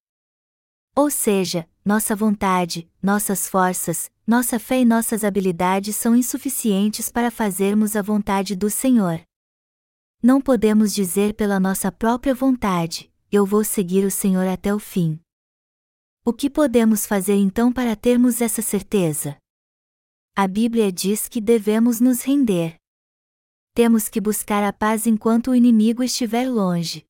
Ou 0.93 1.09
seja, 1.09 1.67
nossa 1.85 2.13
vontade, 2.13 2.89
nossas 3.01 3.47
forças, 3.47 4.11
nossa 4.27 4.59
fé 4.59 4.81
e 4.81 4.85
nossas 4.85 5.23
habilidades 5.23 5.95
são 5.95 6.17
insuficientes 6.17 7.09
para 7.09 7.31
fazermos 7.31 7.95
a 7.95 8.01
vontade 8.01 8.57
do 8.57 8.69
Senhor. 8.69 9.21
Não 10.21 10.41
podemos 10.41 10.93
dizer 10.93 11.33
pela 11.33 11.61
nossa 11.61 11.89
própria 11.89 12.35
vontade: 12.35 13.09
Eu 13.31 13.45
vou 13.45 13.63
seguir 13.63 14.05
o 14.05 14.11
Senhor 14.11 14.45
até 14.47 14.75
o 14.75 14.79
fim. 14.79 15.17
O 16.25 16.33
que 16.33 16.49
podemos 16.49 17.05
fazer 17.05 17.35
então 17.35 17.71
para 17.71 17.95
termos 17.95 18.41
essa 18.41 18.61
certeza? 18.61 19.37
A 20.35 20.45
Bíblia 20.45 20.91
diz 20.91 21.29
que 21.29 21.39
devemos 21.39 22.01
nos 22.01 22.21
render. 22.21 22.82
Temos 23.75 24.07
que 24.07 24.21
buscar 24.21 24.63
a 24.63 24.71
paz 24.71 25.07
enquanto 25.07 25.49
o 25.49 25.55
inimigo 25.55 26.03
estiver 26.03 26.47
longe. 26.47 27.07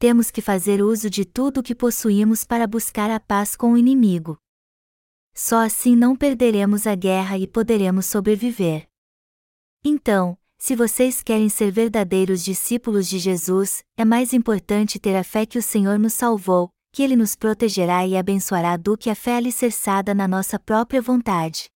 Temos 0.00 0.28
que 0.28 0.42
fazer 0.42 0.82
uso 0.82 1.08
de 1.08 1.24
tudo 1.24 1.60
o 1.60 1.62
que 1.62 1.76
possuímos 1.76 2.42
para 2.42 2.66
buscar 2.66 3.08
a 3.08 3.20
paz 3.20 3.54
com 3.54 3.74
o 3.74 3.78
inimigo. 3.78 4.36
Só 5.32 5.64
assim 5.64 5.94
não 5.94 6.16
perderemos 6.16 6.88
a 6.88 6.96
guerra 6.96 7.38
e 7.38 7.46
poderemos 7.46 8.06
sobreviver. 8.06 8.88
Então, 9.84 10.36
se 10.58 10.74
vocês 10.74 11.22
querem 11.22 11.48
ser 11.48 11.70
verdadeiros 11.70 12.42
discípulos 12.42 13.08
de 13.08 13.20
Jesus, 13.20 13.84
é 13.96 14.04
mais 14.04 14.32
importante 14.32 14.98
ter 14.98 15.14
a 15.14 15.22
fé 15.22 15.46
que 15.46 15.56
o 15.56 15.62
Senhor 15.62 16.00
nos 16.00 16.14
salvou, 16.14 16.68
que 16.92 17.00
Ele 17.00 17.14
nos 17.14 17.36
protegerá 17.36 18.04
e 18.04 18.16
abençoará 18.16 18.76
do 18.76 18.98
que 18.98 19.08
a 19.08 19.14
fé 19.14 19.36
alicerçada 19.36 20.12
na 20.14 20.26
nossa 20.26 20.58
própria 20.58 21.00
vontade 21.00 21.70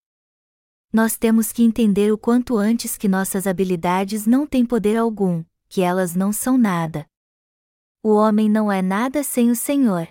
nós 0.94 1.16
temos 1.16 1.50
que 1.50 1.64
entender 1.64 2.12
o 2.12 2.16
quanto 2.16 2.56
antes 2.56 2.96
que 2.96 3.08
nossas 3.08 3.48
habilidades 3.48 4.28
não 4.28 4.46
têm 4.46 4.64
poder 4.64 4.96
algum, 4.96 5.44
que 5.68 5.80
elas 5.80 6.14
não 6.14 6.32
são 6.32 6.56
nada. 6.56 7.04
O 8.00 8.10
homem 8.10 8.48
não 8.48 8.70
é 8.70 8.80
nada 8.80 9.24
sem 9.24 9.50
o 9.50 9.56
Senhor. 9.56 10.06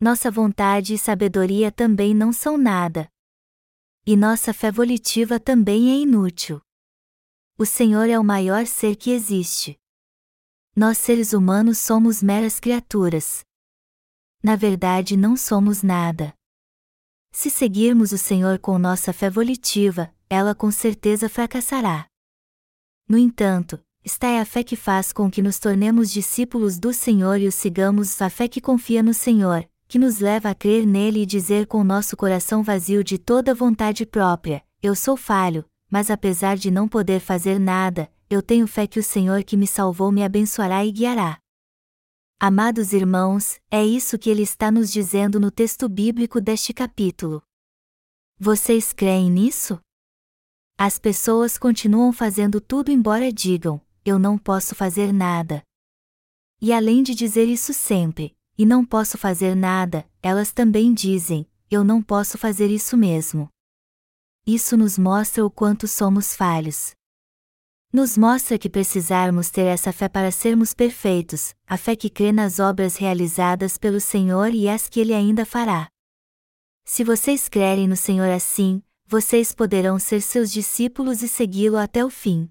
Nossa 0.00 0.30
vontade 0.30 0.94
e 0.94 0.98
sabedoria 0.98 1.70
também 1.70 2.14
não 2.14 2.32
são 2.32 2.56
nada. 2.56 3.12
E 4.06 4.16
nossa 4.16 4.54
fé 4.54 4.72
volitiva 4.72 5.38
também 5.38 5.90
é 5.90 5.96
inútil. 5.96 6.62
O 7.58 7.66
Senhor 7.66 8.08
é 8.08 8.18
o 8.18 8.24
maior 8.24 8.66
ser 8.66 8.96
que 8.96 9.10
existe. 9.10 9.78
Nós 10.74 10.96
seres 10.96 11.34
humanos 11.34 11.76
somos 11.76 12.22
meras 12.22 12.58
criaturas. 12.58 13.44
Na 14.42 14.56
verdade, 14.56 15.14
não 15.14 15.36
somos 15.36 15.82
nada. 15.82 16.34
Se 17.36 17.50
seguirmos 17.50 18.12
o 18.12 18.16
Senhor 18.16 18.60
com 18.60 18.78
nossa 18.78 19.12
fé 19.12 19.28
volitiva, 19.28 20.08
ela 20.30 20.54
com 20.54 20.70
certeza 20.70 21.28
fracassará. 21.28 22.06
No 23.08 23.18
entanto, 23.18 23.80
está 24.04 24.28
é 24.28 24.38
a 24.38 24.44
fé 24.44 24.62
que 24.62 24.76
faz 24.76 25.12
com 25.12 25.28
que 25.28 25.42
nos 25.42 25.58
tornemos 25.58 26.12
discípulos 26.12 26.78
do 26.78 26.92
Senhor 26.92 27.40
e 27.40 27.48
o 27.48 27.52
sigamos, 27.52 28.22
a 28.22 28.30
fé 28.30 28.46
que 28.46 28.60
confia 28.60 29.02
no 29.02 29.12
Senhor, 29.12 29.68
que 29.88 29.98
nos 29.98 30.20
leva 30.20 30.50
a 30.50 30.54
crer 30.54 30.86
nele 30.86 31.22
e 31.22 31.26
dizer 31.26 31.66
com 31.66 31.82
nosso 31.82 32.16
coração 32.16 32.62
vazio 32.62 33.02
de 33.02 33.18
toda 33.18 33.52
vontade 33.52 34.06
própria: 34.06 34.62
Eu 34.80 34.94
sou 34.94 35.16
falho, 35.16 35.64
mas 35.90 36.12
apesar 36.12 36.56
de 36.56 36.70
não 36.70 36.86
poder 36.86 37.18
fazer 37.18 37.58
nada, 37.58 38.08
eu 38.30 38.42
tenho 38.42 38.68
fé 38.68 38.86
que 38.86 39.00
o 39.00 39.02
Senhor 39.02 39.42
que 39.42 39.56
me 39.56 39.66
salvou 39.66 40.12
me 40.12 40.22
abençoará 40.22 40.84
e 40.84 40.92
guiará. 40.92 41.40
Amados 42.38 42.92
irmãos, 42.92 43.60
é 43.70 43.84
isso 43.84 44.18
que 44.18 44.28
ele 44.28 44.42
está 44.42 44.70
nos 44.70 44.92
dizendo 44.92 45.38
no 45.38 45.50
texto 45.50 45.88
bíblico 45.88 46.40
deste 46.40 46.74
capítulo. 46.74 47.42
Vocês 48.38 48.92
creem 48.92 49.30
nisso? 49.30 49.80
As 50.76 50.98
pessoas 50.98 51.56
continuam 51.56 52.12
fazendo 52.12 52.60
tudo 52.60 52.90
embora 52.90 53.32
digam: 53.32 53.80
eu 54.04 54.18
não 54.18 54.36
posso 54.36 54.74
fazer 54.74 55.12
nada. 55.12 55.62
E 56.60 56.72
além 56.72 57.02
de 57.02 57.14
dizer 57.14 57.44
isso 57.48 57.72
sempre, 57.72 58.36
e 58.58 58.66
não 58.66 58.84
posso 58.84 59.16
fazer 59.16 59.54
nada, 59.54 60.04
elas 60.20 60.52
também 60.52 60.92
dizem: 60.92 61.48
eu 61.70 61.84
não 61.84 62.02
posso 62.02 62.36
fazer 62.36 62.68
isso 62.68 62.96
mesmo. 62.96 63.48
Isso 64.44 64.76
nos 64.76 64.98
mostra 64.98 65.46
o 65.46 65.50
quanto 65.50 65.86
somos 65.86 66.34
falhos 66.34 66.94
nos 67.94 68.18
mostra 68.18 68.58
que 68.58 68.68
precisarmos 68.68 69.50
ter 69.50 69.66
essa 69.66 69.92
fé 69.92 70.08
para 70.08 70.32
sermos 70.32 70.74
perfeitos, 70.74 71.54
a 71.64 71.76
fé 71.76 71.94
que 71.94 72.10
crê 72.10 72.32
nas 72.32 72.58
obras 72.58 72.96
realizadas 72.96 73.78
pelo 73.78 74.00
Senhor 74.00 74.52
e 74.52 74.68
as 74.68 74.88
que 74.88 74.98
Ele 74.98 75.14
ainda 75.14 75.46
fará. 75.46 75.86
Se 76.84 77.04
vocês 77.04 77.48
crerem 77.48 77.86
no 77.86 77.94
Senhor 77.94 78.28
assim, 78.30 78.82
vocês 79.06 79.52
poderão 79.52 79.96
ser 79.96 80.22
seus 80.22 80.50
discípulos 80.50 81.22
e 81.22 81.28
segui-lo 81.28 81.76
até 81.76 82.04
o 82.04 82.10
fim. 82.10 82.48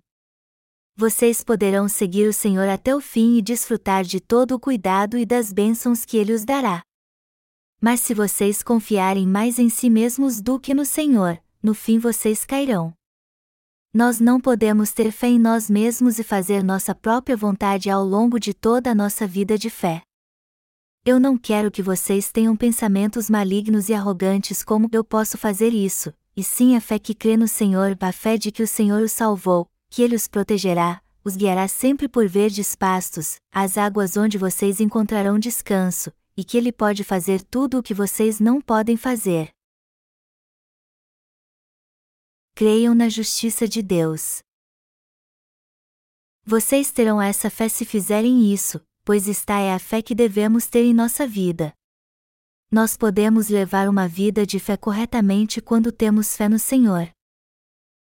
Vocês 0.96 1.44
poderão 1.44 1.90
seguir 1.90 2.26
o 2.26 2.34
Senhor 2.34 2.70
até 2.70 2.96
o 2.96 3.02
fim 3.02 3.36
e 3.36 3.42
desfrutar 3.42 4.06
de 4.06 4.22
todo 4.22 4.56
o 4.56 4.60
cuidado 4.60 5.18
e 5.18 5.26
das 5.26 5.52
bênçãos 5.52 6.06
que 6.06 6.16
Ele 6.16 6.32
os 6.32 6.46
dará. 6.46 6.82
Mas 7.82 8.00
se 8.00 8.14
vocês 8.14 8.64
confiarem 8.64 9.28
mais 9.28 9.60
em 9.60 9.68
si 9.68 9.90
mesmos 9.90 10.40
do 10.40 10.58
que 10.58 10.74
no 10.74 10.86
Senhor, 10.86 11.38
no 11.62 11.74
fim 11.74 12.00
vocês 12.00 12.46
cairão. 12.46 12.94
Nós 13.96 14.20
não 14.20 14.42
podemos 14.42 14.92
ter 14.92 15.12
fé 15.12 15.28
em 15.28 15.38
nós 15.38 15.70
mesmos 15.70 16.18
e 16.18 16.24
fazer 16.24 16.64
nossa 16.64 16.96
própria 16.96 17.38
vontade 17.38 17.92
ao 17.92 18.04
longo 18.04 18.40
de 18.40 18.52
toda 18.52 18.90
a 18.90 18.96
nossa 18.96 19.28
vida 19.28 19.56
de 19.56 19.70
fé. 19.70 20.02
Eu 21.06 21.20
não 21.20 21.38
quero 21.38 21.70
que 21.70 21.84
vocês 21.84 22.32
tenham 22.32 22.56
pensamentos 22.56 23.30
malignos 23.30 23.90
e 23.90 23.94
arrogantes 23.94 24.64
como 24.64 24.90
eu 24.92 25.04
posso 25.04 25.38
fazer 25.38 25.70
isso, 25.70 26.12
e 26.36 26.44
sim 26.44 26.76
a 26.76 26.82
fé 26.82 26.98
que 26.98 27.14
crê 27.14 27.38
no 27.38 27.48
Senhor, 27.48 27.96
a 28.00 28.12
fé 28.12 28.36
de 28.36 28.52
que 28.52 28.64
o 28.64 28.68
Senhor 28.68 29.04
os 29.04 29.12
salvou, 29.12 29.68
que 29.92 30.02
Ele 30.02 30.16
os 30.16 30.28
protegerá, 30.28 31.00
os 31.24 31.36
guiará 31.36 31.68
sempre 31.68 32.08
por 32.08 32.28
verdes 32.28 32.74
pastos, 32.74 33.36
as 33.54 33.78
águas 33.78 34.18
onde 34.18 34.40
vocês 34.40 34.80
encontrarão 34.80 35.38
descanso, 35.38 36.12
e 36.36 36.44
que 36.44 36.58
Ele 36.58 36.72
pode 36.72 37.04
fazer 37.04 37.44
tudo 37.44 37.78
o 37.78 37.84
que 37.84 37.94
vocês 37.94 38.40
não 38.40 38.60
podem 38.60 38.98
fazer. 38.98 39.52
Creiam 42.56 42.94
na 42.94 43.10
justiça 43.10 43.68
de 43.68 43.82
Deus. 43.82 44.44
Vocês 46.46 46.92
terão 46.92 47.20
essa 47.20 47.50
fé 47.50 47.68
se 47.68 47.84
fizerem 47.84 48.54
isso, 48.54 48.80
pois 49.04 49.28
está 49.28 49.58
é 49.58 49.74
a 49.74 49.80
fé 49.80 50.04
que 50.04 50.14
devemos 50.14 50.68
ter 50.68 50.84
em 50.84 50.94
nossa 50.94 51.26
vida. 51.26 51.74
Nós 52.70 52.96
podemos 52.96 53.50
levar 53.50 53.90
uma 53.90 54.08
vida 54.08 54.46
de 54.46 54.60
fé 54.60 54.78
corretamente 54.78 55.60
quando 55.60 55.92
temos 55.92 56.38
fé 56.38 56.48
no 56.48 56.60
Senhor. 56.60 57.12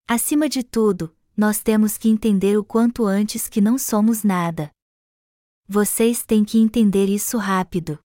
Acima 0.07 0.47
de 0.47 0.61
tudo, 0.61 1.17
nós 1.35 1.63
temos 1.63 1.97
que 1.97 2.07
entender 2.07 2.55
o 2.55 2.63
quanto 2.63 3.05
antes 3.05 3.49
que 3.49 3.59
não 3.59 3.79
somos 3.79 4.23
nada. 4.23 4.69
Vocês 5.67 6.23
têm 6.23 6.45
que 6.45 6.59
entender 6.59 7.07
isso 7.09 7.39
rápido. 7.39 7.97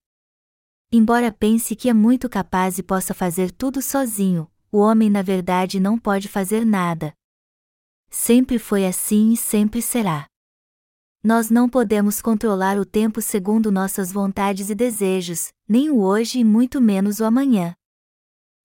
Embora 0.91 1.31
pense 1.31 1.77
que 1.77 1.91
é 1.91 1.93
muito 1.93 2.27
capaz 2.27 2.79
e 2.79 2.83
possa 2.83 3.13
fazer 3.13 3.53
tudo 3.53 3.83
sozinho, 3.83 4.51
o 4.71 4.79
homem 4.79 5.09
na 5.09 5.23
verdade 5.23 5.81
não 5.81 5.99
pode 5.99 6.29
fazer 6.29 6.65
nada. 6.65 7.13
Sempre 8.11 8.59
foi 8.59 8.87
assim 8.87 9.33
e 9.33 9.37
sempre 9.37 9.83
será. 9.83 10.27
Nós 11.23 11.51
não 11.51 11.69
podemos 11.69 12.23
controlar 12.23 12.79
o 12.79 12.85
tempo 12.85 13.21
segundo 13.21 13.73
nossas 13.73 14.13
vontades 14.13 14.71
e 14.71 14.75
desejos, 14.75 15.53
nem 15.69 15.91
o 15.91 16.01
hoje 16.01 16.39
e 16.39 16.45
muito 16.45 16.81
menos 16.81 17.21
o 17.21 17.25
amanhã. 17.25 17.75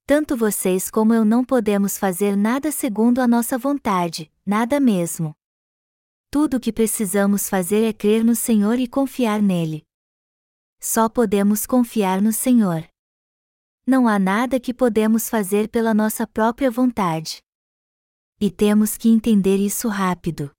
Tanto 0.06 0.38
vocês 0.38 0.92
como 0.92 1.14
eu 1.14 1.26
não 1.26 1.44
podemos 1.44 1.98
fazer 1.98 2.36
nada 2.36 2.72
segundo 2.72 3.20
a 3.20 3.28
nossa 3.28 3.58
vontade, 3.58 4.32
nada 4.46 4.80
mesmo. 4.80 5.34
Tudo 6.30 6.58
o 6.58 6.60
que 6.60 6.74
precisamos 6.74 7.50
fazer 7.50 7.84
é 7.84 7.94
crer 7.94 8.24
no 8.24 8.36
Senhor 8.36 8.78
e 8.80 8.88
confiar 8.88 9.42
nele. 9.42 9.84
Só 10.80 11.08
podemos 11.08 11.66
confiar 11.66 12.22
no 12.22 12.34
Senhor. 12.34 12.86
Não 13.86 14.08
há 14.08 14.18
nada 14.18 14.62
que 14.62 14.74
podemos 14.74 15.30
fazer 15.30 15.68
pela 15.68 15.94
nossa 15.94 16.26
própria 16.26 16.72
vontade. 16.72 17.44
E 18.40 18.50
temos 18.50 18.96
que 18.96 19.10
entender 19.10 19.58
isso 19.58 19.90
rápido. 19.90 20.50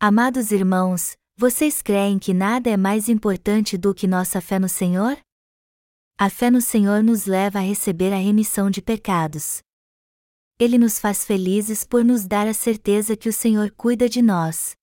Amados 0.00 0.50
irmãos, 0.50 1.16
vocês 1.36 1.80
creem 1.80 2.18
que 2.18 2.34
nada 2.34 2.68
é 2.68 2.76
mais 2.76 3.08
importante 3.08 3.78
do 3.78 3.94
que 3.94 4.08
nossa 4.08 4.40
fé 4.40 4.58
no 4.58 4.68
Senhor? 4.68 5.16
A 6.18 6.28
fé 6.28 6.50
no 6.50 6.60
Senhor 6.60 7.04
nos 7.04 7.26
leva 7.26 7.60
a 7.60 7.62
receber 7.62 8.12
a 8.12 8.18
remissão 8.18 8.68
de 8.68 8.82
pecados. 8.82 9.62
Ele 10.58 10.76
nos 10.76 10.98
faz 10.98 11.24
felizes 11.24 11.84
por 11.84 12.04
nos 12.04 12.26
dar 12.26 12.48
a 12.48 12.54
certeza 12.54 13.16
que 13.16 13.28
o 13.28 13.32
Senhor 13.32 13.70
cuida 13.70 14.08
de 14.08 14.20
nós. 14.20 14.74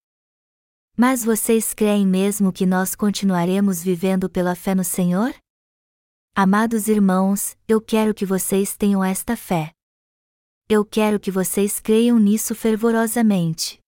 Mas 0.95 1.25
vocês 1.25 1.73
creem 1.73 2.07
mesmo 2.07 2.53
que 2.53 2.65
nós 2.65 2.95
continuaremos 2.95 3.83
vivendo 3.83 4.29
pela 4.29 4.55
fé 4.55 4.73
no 4.73 4.85
Senhor? 4.85 5.33
Amados 6.33 6.87
irmãos, 6.87 7.57
eu 7.67 7.81
quero 7.81 8.13
que 8.13 8.25
vocês 8.25 8.77
tenham 8.77 9.03
esta 9.03 9.35
fé. 9.35 9.73
Eu 10.69 10.85
quero 10.85 11.19
que 11.19 11.29
vocês 11.29 11.77
creiam 11.77 12.17
nisso 12.17 12.55
fervorosamente. 12.55 13.81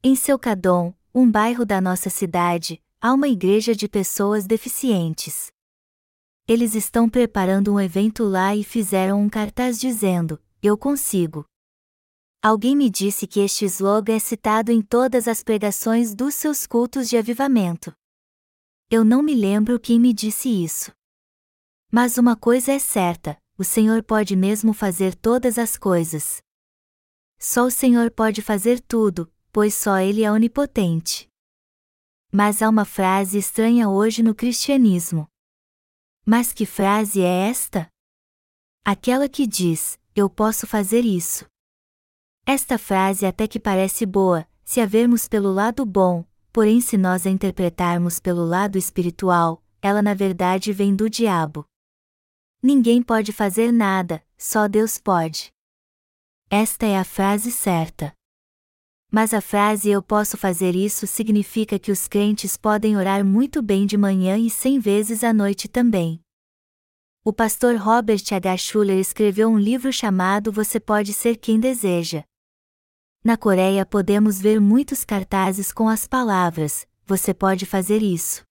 Em 0.00 0.14
seu 0.14 0.38
Cadom, 0.38 0.94
um 1.12 1.28
bairro 1.28 1.66
da 1.66 1.80
nossa 1.80 2.08
cidade, 2.08 2.80
há 3.00 3.12
uma 3.12 3.26
igreja 3.26 3.74
de 3.74 3.88
pessoas 3.88 4.46
deficientes. 4.46 5.50
Eles 6.46 6.76
estão 6.76 7.08
preparando 7.08 7.74
um 7.74 7.80
evento 7.80 8.22
lá 8.22 8.54
e 8.54 8.62
fizeram 8.62 9.20
um 9.20 9.28
cartaz 9.28 9.80
dizendo: 9.80 10.40
Eu 10.62 10.78
consigo. 10.78 11.44
Alguém 12.40 12.76
me 12.76 12.88
disse 12.88 13.26
que 13.26 13.40
este 13.40 13.64
slogan 13.64 14.14
é 14.14 14.20
citado 14.20 14.70
em 14.70 14.80
todas 14.80 15.26
as 15.26 15.42
pregações 15.42 16.14
dos 16.14 16.36
seus 16.36 16.68
cultos 16.68 17.08
de 17.08 17.16
avivamento. 17.16 17.92
Eu 18.88 19.04
não 19.04 19.24
me 19.24 19.34
lembro 19.34 19.80
quem 19.80 19.98
me 19.98 20.14
disse 20.14 20.48
isso. 20.48 20.96
Mas 21.90 22.18
uma 22.18 22.36
coisa 22.36 22.72
é 22.72 22.78
certa: 22.78 23.38
o 23.56 23.64
Senhor 23.64 24.02
pode 24.02 24.36
mesmo 24.36 24.72
fazer 24.72 25.14
todas 25.14 25.58
as 25.58 25.76
coisas. 25.76 26.42
Só 27.38 27.64
o 27.64 27.70
Senhor 27.70 28.10
pode 28.10 28.42
fazer 28.42 28.80
tudo, 28.80 29.32
pois 29.52 29.74
só 29.74 29.98
Ele 29.98 30.22
é 30.22 30.30
onipotente. 30.30 31.28
Mas 32.30 32.60
há 32.60 32.68
uma 32.68 32.84
frase 32.84 33.38
estranha 33.38 33.88
hoje 33.88 34.22
no 34.22 34.34
cristianismo. 34.34 35.26
Mas 36.26 36.52
que 36.52 36.66
frase 36.66 37.22
é 37.22 37.48
esta? 37.48 37.88
Aquela 38.84 39.28
que 39.28 39.46
diz: 39.46 39.98
Eu 40.14 40.28
posso 40.28 40.66
fazer 40.66 41.04
isso. 41.04 41.46
Esta 42.44 42.78
frase 42.78 43.24
até 43.24 43.46
que 43.46 43.58
parece 43.58 44.04
boa, 44.04 44.46
se 44.64 44.80
a 44.80 44.86
vermos 44.86 45.26
pelo 45.26 45.52
lado 45.52 45.84
bom, 45.86 46.24
porém, 46.52 46.80
se 46.80 46.96
nós 46.96 47.26
a 47.26 47.30
interpretarmos 47.30 48.20
pelo 48.20 48.44
lado 48.44 48.76
espiritual, 48.76 49.62
ela 49.80 50.02
na 50.02 50.12
verdade 50.12 50.72
vem 50.72 50.94
do 50.94 51.08
diabo. 51.08 51.67
Ninguém 52.62 53.00
pode 53.02 53.32
fazer 53.32 53.70
nada, 53.70 54.20
só 54.36 54.66
Deus 54.66 54.98
pode. 54.98 55.52
Esta 56.50 56.86
é 56.86 56.98
a 56.98 57.04
frase 57.04 57.52
certa. 57.52 58.12
Mas 59.10 59.32
a 59.32 59.40
frase 59.40 59.88
eu 59.88 60.02
posso 60.02 60.36
fazer 60.36 60.74
isso 60.74 61.06
significa 61.06 61.78
que 61.78 61.92
os 61.92 62.08
crentes 62.08 62.56
podem 62.56 62.96
orar 62.96 63.24
muito 63.24 63.62
bem 63.62 63.86
de 63.86 63.96
manhã 63.96 64.36
e 64.36 64.50
cem 64.50 64.80
vezes 64.80 65.22
à 65.22 65.32
noite 65.32 65.68
também. 65.68 66.20
O 67.24 67.32
pastor 67.32 67.76
Robert 67.76 68.22
H. 68.30 68.56
Schuller 68.56 68.98
escreveu 68.98 69.48
um 69.48 69.58
livro 69.58 69.92
chamado 69.92 70.50
Você 70.50 70.80
Pode 70.80 71.12
Ser 71.12 71.36
Quem 71.36 71.60
Deseja. 71.60 72.24
Na 73.22 73.36
Coreia 73.36 73.86
podemos 73.86 74.40
ver 74.40 74.60
muitos 74.60 75.04
cartazes 75.04 75.70
com 75.70 75.88
as 75.88 76.08
palavras: 76.08 76.88
Você 77.06 77.32
pode 77.32 77.66
fazer 77.66 78.02
isso. 78.02 78.42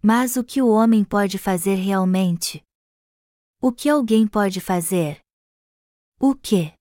Mas 0.00 0.36
o 0.36 0.44
que 0.44 0.62
o 0.62 0.68
homem 0.68 1.02
pode 1.02 1.36
fazer 1.36 1.74
realmente? 1.74 2.62
O 3.60 3.72
que 3.72 3.88
alguém 3.88 4.24
pode 4.24 4.60
fazer? 4.60 5.18
O 6.20 6.32
que? 6.32 6.72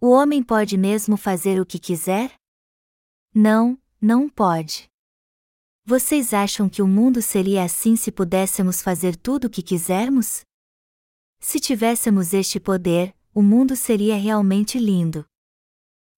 O 0.00 0.10
homem 0.10 0.42
pode 0.42 0.76
mesmo 0.76 1.16
fazer 1.16 1.60
o 1.60 1.64
que 1.64 1.78
quiser? 1.78 2.34
Não, 3.32 3.80
não 4.00 4.28
pode. 4.28 4.90
Vocês 5.84 6.34
acham 6.34 6.68
que 6.68 6.82
o 6.82 6.88
mundo 6.88 7.22
seria 7.22 7.62
assim 7.62 7.94
se 7.94 8.10
pudéssemos 8.10 8.82
fazer 8.82 9.14
tudo 9.14 9.44
o 9.44 9.50
que 9.50 9.62
quisermos? 9.62 10.40
Se 11.38 11.60
tivéssemos 11.60 12.34
este 12.34 12.58
poder, 12.58 13.14
o 13.32 13.40
mundo 13.40 13.76
seria 13.76 14.16
realmente 14.16 14.80
lindo. 14.80 15.24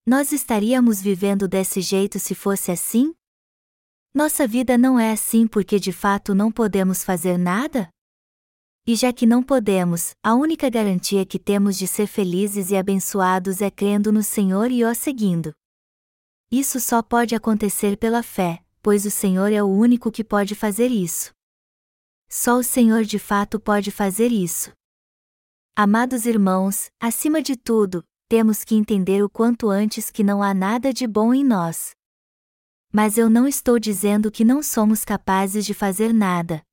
Nós 0.03 0.31
estaríamos 0.31 0.99
vivendo 0.99 1.47
desse 1.47 1.79
jeito 1.79 2.17
se 2.17 2.33
fosse 2.33 2.71
assim? 2.71 3.13
Nossa 4.15 4.47
vida 4.47 4.79
não 4.79 4.99
é 4.99 5.11
assim 5.11 5.47
porque 5.47 5.79
de 5.79 5.91
fato 5.91 6.33
não 6.33 6.51
podemos 6.51 7.03
fazer 7.03 7.37
nada? 7.37 7.87
E 8.89 8.95
já 8.95 9.13
que 9.13 9.27
não 9.27 9.43
podemos, 9.43 10.15
a 10.23 10.33
única 10.33 10.67
garantia 10.67 11.23
que 11.23 11.37
temos 11.37 11.77
de 11.77 11.85
ser 11.85 12.07
felizes 12.07 12.71
e 12.71 12.75
abençoados 12.75 13.61
é 13.61 13.69
crendo 13.69 14.11
no 14.11 14.23
Senhor 14.23 14.71
e 14.71 14.83
o 14.83 14.95
seguindo. 14.95 15.53
Isso 16.51 16.79
só 16.79 17.03
pode 17.03 17.35
acontecer 17.35 17.97
pela 17.97 18.23
fé, 18.23 18.65
pois 18.81 19.05
o 19.05 19.11
Senhor 19.11 19.53
é 19.53 19.61
o 19.61 19.67
único 19.67 20.11
que 20.11 20.23
pode 20.23 20.55
fazer 20.55 20.87
isso. 20.87 21.31
Só 22.27 22.57
o 22.57 22.63
Senhor 22.63 23.03
de 23.03 23.19
fato 23.19 23.59
pode 23.59 23.91
fazer 23.91 24.31
isso. 24.31 24.71
Amados 25.75 26.25
irmãos, 26.25 26.89
acima 26.99 27.43
de 27.43 27.55
tudo, 27.55 28.03
temos 28.27 28.63
que 28.63 28.73
entender 28.73 29.23
o 29.23 29.29
quanto 29.29 29.69
antes 29.69 30.09
que 30.09 30.23
não 30.23 30.41
há 30.41 30.51
nada 30.51 30.91
de 30.91 31.05
bom 31.05 31.31
em 31.31 31.43
nós. 31.43 31.91
Mas 32.91 33.19
eu 33.19 33.29
não 33.29 33.47
estou 33.47 33.77
dizendo 33.77 34.31
que 34.31 34.43
não 34.43 34.63
somos 34.63 35.05
capazes 35.05 35.63
de 35.63 35.75
fazer 35.75 36.11
nada, 36.11 36.63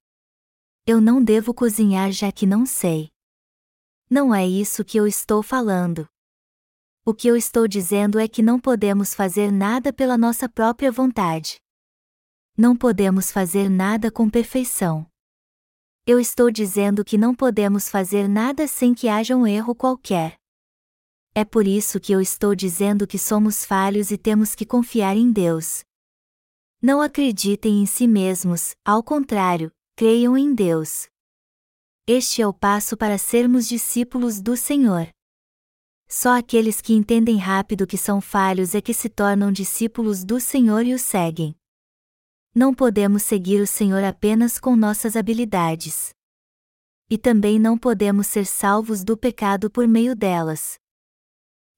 eu 0.86 1.00
não 1.00 1.22
devo 1.22 1.52
cozinhar 1.52 2.12
já 2.12 2.30
que 2.30 2.46
não 2.46 2.64
sei. 2.64 3.10
Não 4.08 4.32
é 4.32 4.46
isso 4.46 4.84
que 4.84 4.96
eu 4.96 5.04
estou 5.04 5.42
falando. 5.42 6.06
O 7.04 7.12
que 7.12 7.26
eu 7.26 7.36
estou 7.36 7.66
dizendo 7.66 8.20
é 8.20 8.28
que 8.28 8.40
não 8.40 8.60
podemos 8.60 9.12
fazer 9.12 9.50
nada 9.50 9.92
pela 9.92 10.16
nossa 10.16 10.48
própria 10.48 10.92
vontade. 10.92 11.56
Não 12.56 12.76
podemos 12.76 13.32
fazer 13.32 13.68
nada 13.68 14.12
com 14.12 14.30
perfeição. 14.30 15.04
Eu 16.06 16.20
estou 16.20 16.52
dizendo 16.52 17.04
que 17.04 17.18
não 17.18 17.34
podemos 17.34 17.88
fazer 17.88 18.28
nada 18.28 18.68
sem 18.68 18.94
que 18.94 19.08
haja 19.08 19.36
um 19.36 19.44
erro 19.44 19.74
qualquer. 19.74 20.36
É 21.34 21.44
por 21.44 21.66
isso 21.66 21.98
que 21.98 22.12
eu 22.12 22.20
estou 22.20 22.54
dizendo 22.54 23.08
que 23.08 23.18
somos 23.18 23.64
falhos 23.64 24.12
e 24.12 24.16
temos 24.16 24.54
que 24.54 24.64
confiar 24.64 25.16
em 25.16 25.32
Deus. 25.32 25.82
Não 26.80 27.02
acreditem 27.02 27.82
em 27.82 27.86
si 27.86 28.06
mesmos, 28.06 28.76
ao 28.84 29.02
contrário, 29.02 29.72
creiam 29.98 30.36
em 30.36 30.54
Deus. 30.54 31.08
Este 32.06 32.42
é 32.42 32.46
o 32.46 32.52
passo 32.52 32.98
para 32.98 33.16
sermos 33.16 33.66
discípulos 33.66 34.42
do 34.42 34.54
Senhor. 34.54 35.08
Só 36.06 36.36
aqueles 36.36 36.82
que 36.82 36.92
entendem 36.92 37.38
rápido 37.38 37.86
que 37.86 37.96
são 37.96 38.20
falhos 38.20 38.74
é 38.74 38.82
que 38.82 38.92
se 38.92 39.08
tornam 39.08 39.50
discípulos 39.50 40.22
do 40.22 40.38
Senhor 40.38 40.84
e 40.84 40.92
o 40.92 40.98
seguem. 40.98 41.56
Não 42.54 42.74
podemos 42.74 43.22
seguir 43.22 43.58
o 43.58 43.66
Senhor 43.66 44.04
apenas 44.04 44.58
com 44.58 44.76
nossas 44.76 45.16
habilidades. 45.16 46.10
E 47.08 47.16
também 47.16 47.58
não 47.58 47.78
podemos 47.78 48.26
ser 48.26 48.44
salvos 48.44 49.02
do 49.02 49.16
pecado 49.16 49.70
por 49.70 49.88
meio 49.88 50.14
delas. 50.14 50.78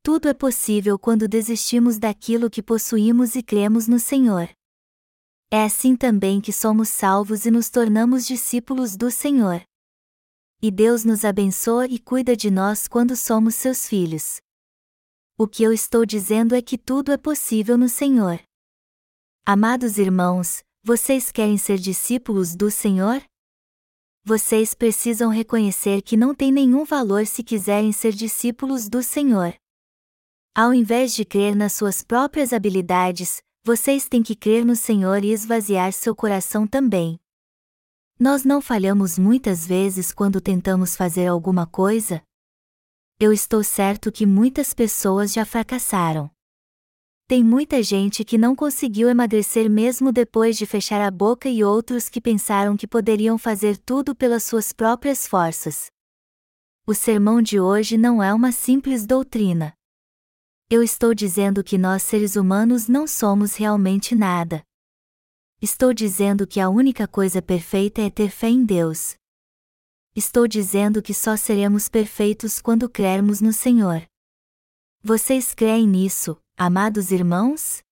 Tudo 0.02 0.26
é 0.26 0.35
possível 0.35 0.98
quando 0.98 1.28
desistimos 1.28 2.00
daquilo 2.00 2.50
que 2.50 2.64
possuímos 2.64 3.37
e 3.37 3.44
cremos 3.44 3.87
no 3.87 4.00
Senhor. 4.00 4.48
É 5.50 5.64
assim 5.64 5.96
também 5.96 6.42
que 6.42 6.52
somos 6.52 6.90
salvos 6.90 7.46
e 7.46 7.50
nos 7.50 7.70
tornamos 7.70 8.26
discípulos 8.26 8.96
do 8.96 9.11
Senhor. 9.11 9.62
E 10.61 10.70
Deus 10.70 11.04
nos 11.04 11.24
abençoa 11.24 11.87
e 11.87 11.98
cuida 11.98 12.37
de 12.37 12.50
nós 12.50 12.87
quando 12.87 13.16
somos 13.16 13.54
seus 13.54 13.88
filhos. 13.88 14.42
O 15.38 15.48
que 15.48 15.62
eu 15.62 15.72
estou 15.72 16.04
dizendo 16.04 16.54
é 16.54 16.61
que 16.61 16.76
tudo 16.76 17.12
é 17.12 17.16
possível 17.16 17.78
no 17.78 17.88
Senhor. 17.88 18.38
Amados 19.46 19.96
irmãos, 19.96 20.62
vocês 20.84 21.32
querem 21.32 21.56
ser 21.56 21.78
discípulos 21.78 22.54
do 22.54 22.70
Senhor? 22.70 23.22
Vocês 24.24 24.74
precisam 24.74 25.30
reconhecer 25.30 26.02
que 26.02 26.14
não 26.16 26.34
tem 26.34 26.52
nenhum 26.52 26.84
valor 26.84 27.24
se 27.24 27.42
quiserem 27.42 27.90
ser 27.90 28.12
discípulos 28.12 28.87
do 28.87 29.02
Senhor. 29.02 29.54
Ao 30.54 30.74
invés 30.74 31.14
de 31.14 31.24
crer 31.24 31.56
nas 31.56 31.72
suas 31.72 32.02
próprias 32.02 32.52
habilidades, 32.52 33.40
vocês 33.64 34.08
têm 34.08 34.22
que 34.22 34.34
crer 34.34 34.64
no 34.64 34.74
Senhor 34.74 35.24
e 35.24 35.32
esvaziar 35.32 35.92
seu 35.92 36.14
coração 36.14 36.66
também. 36.66 37.18
Nós 38.18 38.44
não 38.44 38.60
falhamos 38.60 39.18
muitas 39.18 39.66
vezes 39.66 40.12
quando 40.12 40.40
tentamos 40.40 40.96
fazer 40.96 41.26
alguma 41.26 41.66
coisa? 41.66 42.22
Eu 43.20 43.32
estou 43.32 43.62
certo 43.62 44.10
que 44.10 44.24
muitas 44.26 44.72
pessoas 44.74 45.32
já 45.32 45.44
fracassaram. 45.44 46.30
Tem 47.28 47.44
muita 47.44 47.82
gente 47.82 48.24
que 48.24 48.38
não 48.38 48.56
conseguiu 48.56 49.08
emagrecer 49.08 49.68
mesmo 49.68 50.10
depois 50.10 50.56
de 50.56 50.64
fechar 50.64 51.00
a 51.00 51.10
boca 51.10 51.48
e 51.48 51.62
outros 51.62 52.08
que 52.08 52.20
pensaram 52.20 52.76
que 52.76 52.86
poderiam 52.86 53.36
fazer 53.36 53.76
tudo 53.76 54.14
pelas 54.14 54.44
suas 54.44 54.72
próprias 54.72 55.28
forças. 55.28 55.90
O 56.86 56.94
sermão 56.94 57.42
de 57.42 57.60
hoje 57.60 57.98
não 57.98 58.22
é 58.22 58.32
uma 58.32 58.50
simples 58.50 59.04
doutrina. 59.06 59.77
Eu 60.70 60.83
estou 60.83 61.14
dizendo 61.14 61.64
que 61.64 61.78
nós 61.78 62.02
seres 62.02 62.37
humanos 62.37 62.88
não 62.88 63.07
somos 63.07 63.54
realmente 63.54 64.14
nada. 64.14 64.62
Estou 65.62 65.94
dizendo 65.94 66.46
que 66.46 66.61
a 66.61 66.68
única 66.68 67.09
coisa 67.09 67.40
perfeita 67.40 68.02
é 68.02 68.11
ter 68.11 68.28
fé 68.28 68.50
em 68.50 68.66
Deus. 68.66 69.16
Estou 70.14 70.46
dizendo 70.46 71.00
que 71.00 71.14
só 71.14 71.38
seremos 71.38 71.88
perfeitos 71.88 72.61
quando 72.61 72.87
crermos 72.87 73.40
no 73.40 73.50
Senhor. 73.50 74.07
Vocês 75.02 75.54
creem 75.54 75.88
nisso, 75.88 76.38
amados 76.54 77.12
irmãos? 77.12 77.83